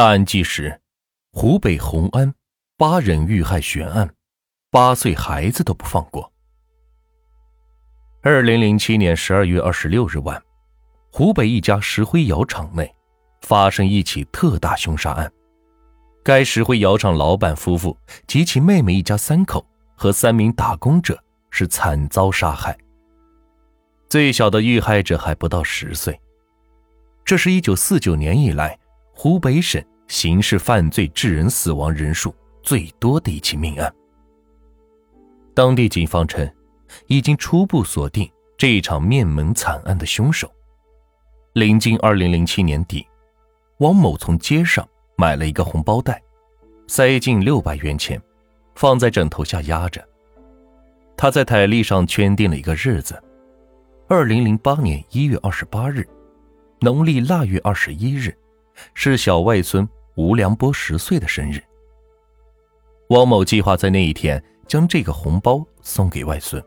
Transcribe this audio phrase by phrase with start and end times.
[0.00, 0.80] 大案纪实：
[1.30, 2.32] 湖北红安
[2.78, 4.08] 八人遇害悬案，
[4.70, 6.32] 八岁孩子都不放过。
[8.22, 10.42] 二零零七年十二月二十六日晚，
[11.12, 12.90] 湖北一家石灰窑厂内
[13.42, 15.30] 发生一起特大凶杀案。
[16.24, 17.94] 该石灰窑厂老板夫妇
[18.26, 19.62] 及其妹妹一家三口
[19.94, 22.74] 和三名打工者是惨遭杀害。
[24.08, 26.18] 最小的遇害者还不到十岁。
[27.22, 28.79] 这是一九四九年以来。
[29.22, 33.94] 湖北省刑事犯罪致人死亡人数最多的一起命案。
[35.52, 36.50] 当地警方称，
[37.06, 38.26] 已经初步锁定
[38.56, 40.50] 这一场灭门惨案的凶手。
[41.52, 43.06] 临近二零零七年底，
[43.80, 46.22] 王某从街上买了一个红包袋，
[46.86, 48.18] 塞进六百元钱，
[48.74, 50.02] 放在枕头下压着。
[51.14, 53.22] 他在台历上圈定了一个日子：
[54.08, 56.08] 二零零八年一月二十八日，
[56.80, 58.34] 农历腊月二十一日。
[58.94, 61.62] 是小外孙吴良波十岁的生日。
[63.08, 66.62] 汪某计划在那一天将这个红包送给外孙，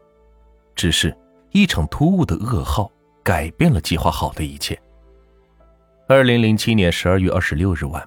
[0.75, 1.15] 只是
[1.51, 2.91] 一场突兀的噩耗
[3.23, 4.77] 改变了计划好的一切。
[6.07, 8.05] 二零零七年十二月二十六日晚，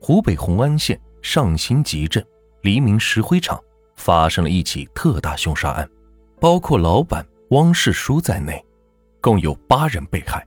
[0.00, 2.24] 湖北红安县上新集镇
[2.62, 3.60] 黎明石灰厂
[3.96, 5.88] 发生了一起特大凶杀案，
[6.40, 8.64] 包括老板汪世书在内，
[9.20, 10.46] 共有八人被害。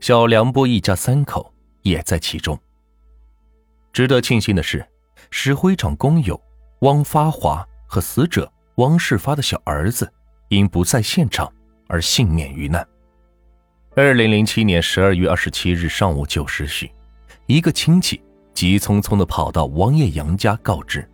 [0.00, 1.54] 小梁波一家三口。
[1.82, 2.58] 也在其中。
[3.92, 4.86] 值得庆幸的是，
[5.30, 6.40] 石灰厂工友
[6.80, 10.12] 汪发华和死者汪世发的小儿子
[10.48, 11.52] 因不在现场
[11.88, 12.86] 而幸免于难。
[13.96, 16.90] 二零零七年十二月二十七日上午九时许，
[17.46, 18.22] 一个亲戚
[18.54, 21.08] 急匆匆地跑到汪叶阳家告知：“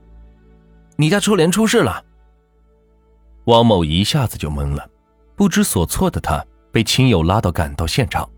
[0.96, 2.04] 你家初莲出事了。”
[3.46, 4.86] 汪某一下子就懵了，
[5.34, 8.28] 不知所措的他被亲友拉到赶到现场。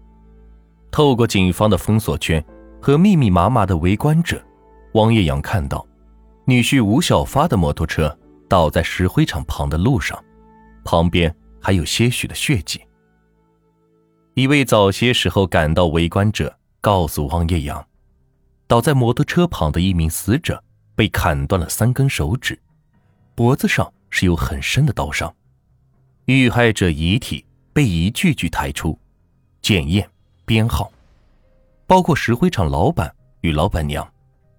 [0.96, 2.42] 透过警方的封锁圈
[2.80, 4.42] 和密密麻麻的围观者，
[4.94, 5.86] 汪叶阳看到
[6.46, 10.18] 女婿吴小发的摩托车倒在石灰厂旁的路上，
[10.86, 12.80] 旁边还有些许的血迹。
[14.32, 17.86] 一位早些时候赶到围观者告诉汪叶阳，
[18.66, 20.64] 倒在摩托车旁的一名死者
[20.94, 22.58] 被砍断了三根手指，
[23.34, 25.30] 脖子上是有很深的刀伤。
[26.24, 28.98] 遇害者遗体被一具具抬出，
[29.60, 30.08] 检验。
[30.46, 30.90] 编号，
[31.88, 34.08] 包括石灰厂老板与老板娘、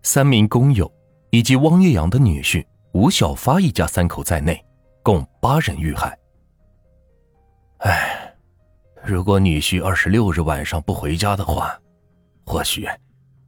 [0.03, 0.91] 三名工友
[1.29, 4.61] 以及汪叶阳的女婿吴小发一家三口在内，
[5.01, 6.15] 共八人遇害。
[7.77, 8.35] 唉，
[9.01, 11.79] 如果女婿二十六日晚上不回家的话，
[12.45, 12.85] 或许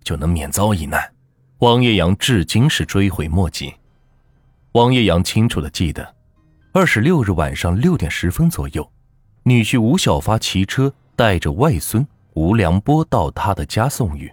[0.02, 1.14] 就能免遭一难。
[1.60, 3.76] 汪叶阳至今是追悔莫及。
[4.74, 6.16] 汪叶阳清楚的记得，
[6.72, 8.90] 二十六日晚上六点十分左右，
[9.44, 12.08] 女婿吴小发骑车带着外孙。
[12.34, 14.32] 吴良波到他的家送雨，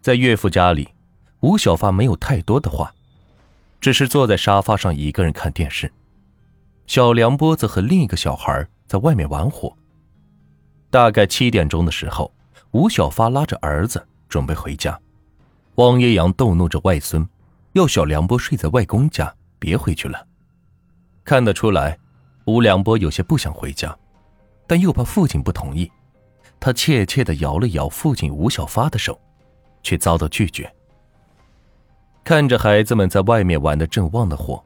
[0.00, 0.88] 在岳父家里，
[1.40, 2.92] 吴小发没有太多的话，
[3.80, 5.90] 只是坐在沙发上一个人看电视。
[6.86, 9.74] 小梁波则和另一个小孩在外面玩火。
[10.90, 12.30] 大概七点钟的时候，
[12.72, 15.00] 吴小发拉着儿子准备回家，
[15.76, 17.26] 汪叶阳逗弄着外孙，
[17.72, 20.26] 要小梁波睡在外公家，别回去了。
[21.24, 21.98] 看得出来，
[22.44, 23.96] 吴良波有些不想回家，
[24.66, 25.90] 但又怕父亲不同意。
[26.64, 29.20] 他怯怯地摇了摇父亲吴小发的手，
[29.82, 30.72] 却遭到拒绝。
[32.22, 34.62] 看着孩子们在外面玩的正旺的火，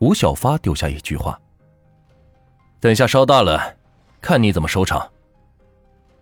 [0.00, 1.40] 吴小发丢下一句话
[2.80, 3.74] ：“等下烧大了，
[4.20, 5.10] 看你怎么收场。”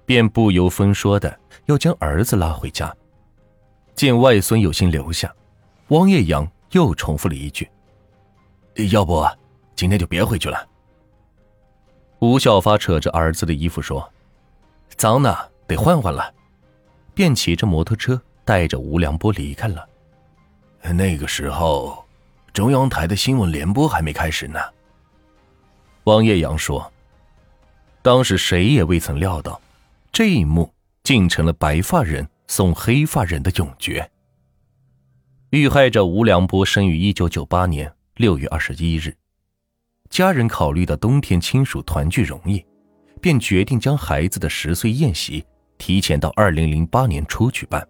[0.06, 2.94] 便不由分说的要将儿子拉回家。
[3.97, 5.34] 见外孙有心留下，
[5.88, 7.69] 汪叶阳又重复了一句
[8.93, 9.26] ：“要不
[9.75, 10.65] 今天就别回去了。”
[12.20, 14.09] 吴小发扯着儿子的衣服说。
[14.97, 15.37] 脏呢，
[15.67, 16.33] 得换换了，
[17.15, 19.89] 便骑着摩托车带着吴良波离开了。
[20.93, 22.05] 那个时候，
[22.53, 24.61] 中央台的新闻联播还没开始呢。
[26.05, 26.93] 汪叶阳说
[28.03, 29.61] ：“当时谁也未曾料到，
[30.12, 34.11] 这一幕竟成了白发人送黑发人的永诀。”
[35.50, 39.14] 遇害者吴良波生于一九九八年六月二十一日，
[40.09, 42.64] 家人考虑到冬天亲属团聚容易。
[43.20, 45.44] 便决定将孩子的十岁宴席
[45.78, 47.87] 提前到二零零八年初举办。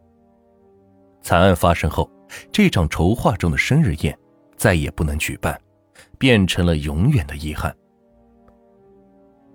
[1.23, 2.11] 惨案发生后，
[2.51, 4.17] 这场筹划中的生日宴
[4.57, 5.61] 再也不能举办，
[6.19, 7.75] 变成了永远的遗憾。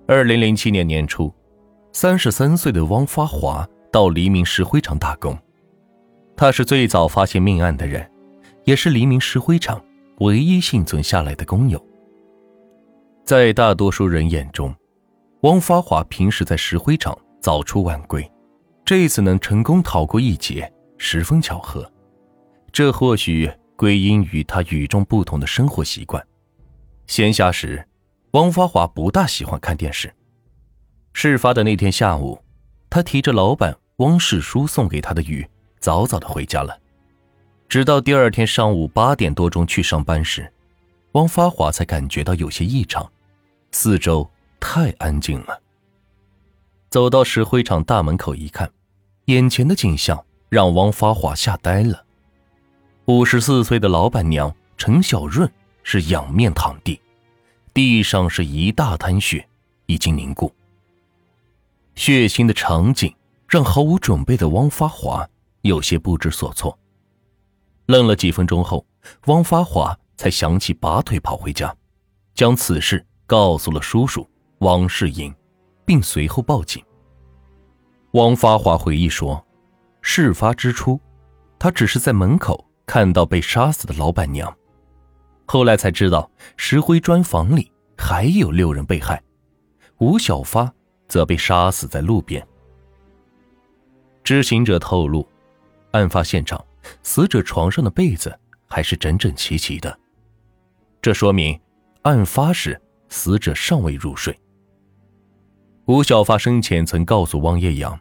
[0.08, 1.34] 二零零七年年初，
[1.92, 5.38] 三十三岁的汪发华到黎明石灰厂打工，
[6.36, 8.08] 他是最早发现命案的人，
[8.66, 9.84] 也是黎明石灰厂
[10.20, 11.84] 唯一幸存下来的工友。
[13.24, 14.72] 在大多数人眼中，
[15.46, 18.28] 汪发华平时在石灰厂早出晚归，
[18.84, 21.88] 这一次能成功逃过一劫，十分巧合。
[22.72, 26.26] 这或许归因于他与众不同的生活习惯。
[27.06, 27.88] 闲暇时，
[28.32, 30.12] 汪发华不大喜欢看电视。
[31.14, 32.42] 事发的那天下午，
[32.90, 35.48] 他提着老板汪世书送给他的鱼，
[35.80, 36.76] 早早的回家了。
[37.70, 40.52] 直到第二天上午八点多钟去上班时，
[41.12, 43.08] 汪发华才感觉到有些异常，
[43.72, 44.28] 四周
[44.68, 45.62] 太安静了。
[46.90, 48.70] 走到石灰厂大门口一看，
[49.26, 52.04] 眼前的景象让汪发华吓呆了。
[53.06, 55.50] 五十四岁的老板娘陈小润
[55.84, 57.00] 是仰面躺地，
[57.76, 59.48] 地上是一大滩血，
[59.86, 60.52] 已经凝固。
[61.94, 63.16] 血腥的场景
[63.48, 65.30] 让毫无准备的汪发华
[65.62, 66.78] 有些不知所措。
[67.86, 68.84] 愣了几分钟后，
[69.28, 71.74] 汪发华才想起拔腿跑回家，
[72.34, 74.28] 将此事告诉了叔叔
[74.66, 75.32] 汪世英，
[75.86, 76.84] 并随后报警。
[78.14, 79.46] 汪发华回忆说，
[80.02, 81.00] 事发之初，
[81.60, 84.52] 他只是在门口看到被杀死的老板娘，
[85.46, 86.28] 后来才知道
[86.58, 89.22] 石灰砖房里还有六人被害，
[90.00, 90.74] 吴小发。
[91.08, 92.46] 则被杀死在路边。
[94.24, 95.24] 知情者透露，
[95.92, 96.66] 案发现场
[97.04, 98.36] 死者床上的被子
[98.68, 99.96] 还是整整齐齐的，
[101.00, 101.58] 这说明
[102.02, 104.36] 案发时死者尚未入睡。
[105.88, 108.00] 吴小发生前曾告诉汪叶阳，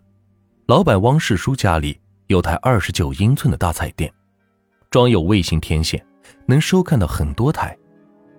[0.64, 4.10] 老板汪世书家里有台二十九英寸的大彩电，
[4.88, 6.02] 装有卫星天线，
[6.46, 7.76] 能收看到很多台，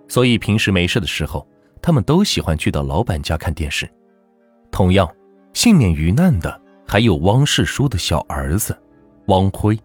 [0.08, 1.46] 所以平时没事的时候，
[1.80, 3.88] 他们都喜欢去到老板家看电视。
[4.72, 5.08] 同样，
[5.52, 8.76] 幸免于难的还有汪世书的小儿子
[9.26, 9.78] 汪辉。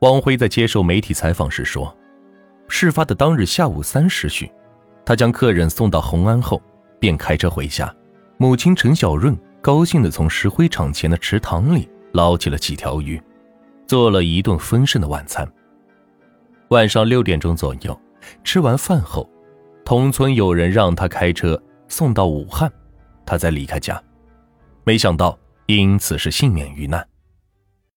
[0.00, 1.96] 汪辉在接受媒体采访时说，
[2.68, 4.52] 事发的当日下午三时许，
[5.06, 6.60] 他将客人送到红安后，
[7.04, 7.94] 便开车回家。
[8.38, 13.22] 母亲陈小润高兴地从石灰厂前的池塘里捞起了几条鱼，
[13.86, 15.46] 做了一顿丰盛的晚餐。
[16.68, 18.00] 晚上六点钟左右，
[18.42, 19.28] 吃完饭后，
[19.84, 22.72] 同村有人让他开车送到武汉。
[23.26, 24.02] 他才离开家，
[24.82, 27.06] 没想到因此是幸免于难。